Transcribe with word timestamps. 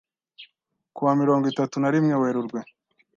ku 0.95 0.99
wa 1.07 1.13
mirongo 1.21 1.45
itatu 1.51 1.75
narimwe 1.77 2.13
Werurwe 2.21 2.59